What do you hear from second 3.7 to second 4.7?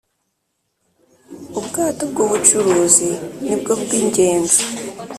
bwingenzi